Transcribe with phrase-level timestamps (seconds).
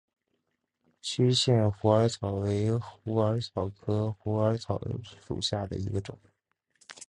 [0.99, 4.81] 区限虎耳草为虎耳草科虎耳草
[5.27, 6.17] 属下的一个种。